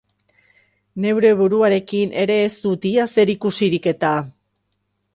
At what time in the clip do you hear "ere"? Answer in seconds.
2.23-2.39